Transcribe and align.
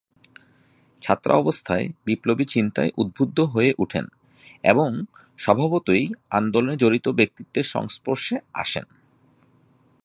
ছাত্রাবস্থায় 1.01 1.85
বিপ্লবী 2.05 2.45
চিন্তায় 2.45 2.91
উদ্বুদ্ধ 2.97 3.37
হয়ে 3.53 3.71
ওঠেন 3.77 4.05
এবং 4.63 4.89
স্বভাবতই 5.39 6.03
আন্দোলনে 6.29 6.75
জড়িত 6.75 7.05
ব্যক্তিত্বের 7.09 7.65
সংস্পর্শে 7.65 8.35
আসেন। 8.53 8.85